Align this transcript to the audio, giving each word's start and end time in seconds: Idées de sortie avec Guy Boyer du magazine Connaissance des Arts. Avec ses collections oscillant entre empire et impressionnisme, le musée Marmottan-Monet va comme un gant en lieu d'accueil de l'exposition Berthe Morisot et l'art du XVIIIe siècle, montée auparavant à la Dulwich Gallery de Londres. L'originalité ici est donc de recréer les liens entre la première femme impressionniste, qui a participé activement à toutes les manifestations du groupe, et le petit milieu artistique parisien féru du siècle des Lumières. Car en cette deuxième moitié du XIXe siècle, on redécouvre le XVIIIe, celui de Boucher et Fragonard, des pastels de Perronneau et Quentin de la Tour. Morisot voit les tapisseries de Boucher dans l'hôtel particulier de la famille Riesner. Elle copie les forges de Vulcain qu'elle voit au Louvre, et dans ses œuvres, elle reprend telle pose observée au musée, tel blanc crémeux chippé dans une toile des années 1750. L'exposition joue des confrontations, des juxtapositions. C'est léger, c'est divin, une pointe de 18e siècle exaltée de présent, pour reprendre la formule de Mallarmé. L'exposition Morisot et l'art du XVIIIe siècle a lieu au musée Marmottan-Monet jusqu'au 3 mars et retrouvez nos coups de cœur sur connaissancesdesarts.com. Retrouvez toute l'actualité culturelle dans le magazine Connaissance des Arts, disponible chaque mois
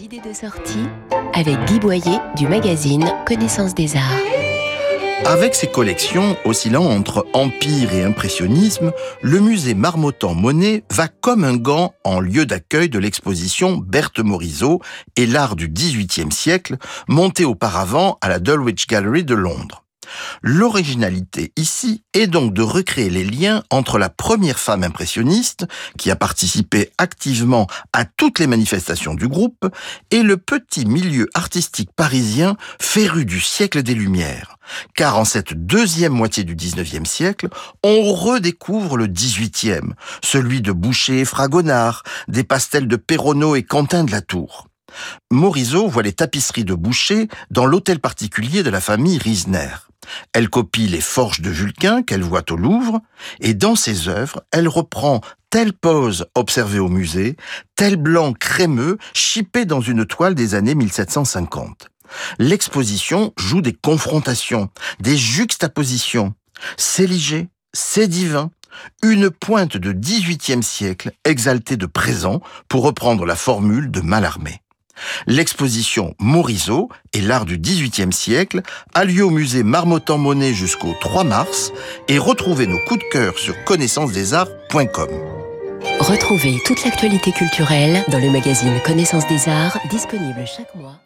Idées 0.00 0.20
de 0.26 0.32
sortie 0.32 0.86
avec 1.34 1.62
Guy 1.66 1.78
Boyer 1.78 2.18
du 2.36 2.48
magazine 2.48 3.04
Connaissance 3.26 3.74
des 3.74 3.96
Arts. 3.96 4.02
Avec 5.26 5.54
ses 5.54 5.66
collections 5.66 6.36
oscillant 6.46 6.84
entre 6.84 7.26
empire 7.34 7.92
et 7.92 8.02
impressionnisme, 8.02 8.92
le 9.20 9.40
musée 9.40 9.74
Marmottan-Monet 9.74 10.84
va 10.90 11.08
comme 11.08 11.44
un 11.44 11.56
gant 11.56 11.92
en 12.02 12.20
lieu 12.20 12.46
d'accueil 12.46 12.88
de 12.88 12.98
l'exposition 12.98 13.76
Berthe 13.76 14.20
Morisot 14.20 14.80
et 15.16 15.26
l'art 15.26 15.54
du 15.54 15.68
XVIIIe 15.68 16.32
siècle, 16.32 16.76
montée 17.06 17.44
auparavant 17.44 18.16
à 18.22 18.30
la 18.30 18.38
Dulwich 18.38 18.86
Gallery 18.86 19.22
de 19.22 19.34
Londres. 19.34 19.83
L'originalité 20.46 21.54
ici 21.56 22.02
est 22.12 22.26
donc 22.26 22.52
de 22.52 22.60
recréer 22.60 23.08
les 23.08 23.24
liens 23.24 23.62
entre 23.70 23.96
la 23.98 24.10
première 24.10 24.58
femme 24.58 24.84
impressionniste, 24.84 25.64
qui 25.96 26.10
a 26.10 26.16
participé 26.16 26.90
activement 26.98 27.66
à 27.94 28.04
toutes 28.04 28.40
les 28.40 28.46
manifestations 28.46 29.14
du 29.14 29.26
groupe, 29.26 29.66
et 30.10 30.22
le 30.22 30.36
petit 30.36 30.84
milieu 30.84 31.30
artistique 31.32 31.88
parisien 31.96 32.58
féru 32.78 33.24
du 33.24 33.40
siècle 33.40 33.82
des 33.82 33.94
Lumières. 33.94 34.58
Car 34.94 35.16
en 35.16 35.24
cette 35.24 35.54
deuxième 35.54 36.12
moitié 36.12 36.44
du 36.44 36.54
XIXe 36.54 37.08
siècle, 37.08 37.48
on 37.82 38.12
redécouvre 38.12 38.98
le 38.98 39.06
XVIIIe, 39.06 39.94
celui 40.22 40.60
de 40.60 40.72
Boucher 40.72 41.20
et 41.20 41.24
Fragonard, 41.24 42.02
des 42.28 42.44
pastels 42.44 42.86
de 42.86 42.96
Perronneau 42.96 43.56
et 43.56 43.62
Quentin 43.62 44.04
de 44.04 44.12
la 44.12 44.20
Tour. 44.20 44.68
Morisot 45.30 45.88
voit 45.88 46.02
les 46.02 46.12
tapisseries 46.12 46.66
de 46.66 46.74
Boucher 46.74 47.28
dans 47.50 47.64
l'hôtel 47.64 47.98
particulier 47.98 48.62
de 48.62 48.68
la 48.68 48.82
famille 48.82 49.16
Riesner. 49.16 49.70
Elle 50.32 50.48
copie 50.48 50.86
les 50.88 51.00
forges 51.00 51.40
de 51.40 51.50
Vulcain 51.50 52.02
qu'elle 52.02 52.22
voit 52.22 52.50
au 52.50 52.56
Louvre, 52.56 53.00
et 53.40 53.54
dans 53.54 53.76
ses 53.76 54.08
œuvres, 54.08 54.42
elle 54.52 54.68
reprend 54.68 55.20
telle 55.50 55.72
pose 55.72 56.26
observée 56.34 56.80
au 56.80 56.88
musée, 56.88 57.36
tel 57.76 57.96
blanc 57.96 58.32
crémeux 58.32 58.98
chippé 59.12 59.64
dans 59.64 59.80
une 59.80 60.04
toile 60.04 60.34
des 60.34 60.54
années 60.54 60.74
1750. 60.74 61.88
L'exposition 62.38 63.32
joue 63.36 63.60
des 63.60 63.72
confrontations, 63.72 64.68
des 65.00 65.16
juxtapositions. 65.16 66.34
C'est 66.76 67.06
léger, 67.06 67.48
c'est 67.72 68.08
divin, 68.08 68.50
une 69.02 69.30
pointe 69.30 69.76
de 69.76 69.92
18e 69.92 70.62
siècle 70.62 71.12
exaltée 71.24 71.76
de 71.76 71.86
présent, 71.86 72.40
pour 72.68 72.82
reprendre 72.82 73.24
la 73.24 73.36
formule 73.36 73.90
de 73.90 74.00
Mallarmé. 74.00 74.60
L'exposition 75.26 76.14
Morisot 76.18 76.88
et 77.12 77.20
l'art 77.20 77.44
du 77.44 77.58
XVIIIe 77.58 78.12
siècle 78.12 78.62
a 78.94 79.04
lieu 79.04 79.24
au 79.24 79.30
musée 79.30 79.62
Marmottan-Monet 79.62 80.54
jusqu'au 80.54 80.94
3 81.00 81.24
mars 81.24 81.72
et 82.08 82.18
retrouvez 82.18 82.66
nos 82.66 82.78
coups 82.86 83.00
de 83.00 83.08
cœur 83.10 83.38
sur 83.38 83.54
connaissancesdesarts.com. 83.64 85.08
Retrouvez 86.00 86.60
toute 86.64 86.84
l'actualité 86.84 87.32
culturelle 87.32 88.04
dans 88.08 88.18
le 88.18 88.30
magazine 88.30 88.80
Connaissance 88.84 89.26
des 89.28 89.48
Arts, 89.48 89.78
disponible 89.90 90.44
chaque 90.46 90.74
mois 90.74 90.98